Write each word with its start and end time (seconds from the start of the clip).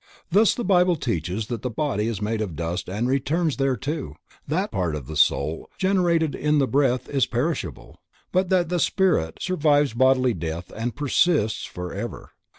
Thus 0.31 0.55
the 0.55 0.63
Bible 0.63 0.95
teaches 0.95 1.45
that 1.45 1.61
the 1.61 1.69
body 1.69 2.07
is 2.07 2.23
made 2.23 2.41
of 2.41 2.55
dust 2.55 2.89
and 2.89 3.07
returns 3.07 3.57
thereto, 3.57 4.15
that 4.47 4.65
a 4.65 4.67
part 4.69 4.95
of 4.95 5.05
the 5.05 5.15
soul 5.15 5.69
generated 5.77 6.33
in 6.33 6.57
the 6.57 6.65
breath 6.65 7.07
is 7.07 7.27
perishable, 7.27 8.01
but 8.31 8.49
that 8.49 8.69
the 8.69 8.79
spirit 8.79 9.37
survives 9.39 9.93
bodily 9.93 10.33
death 10.33 10.71
and 10.75 10.95
persists 10.95 11.65
forever. 11.65 12.31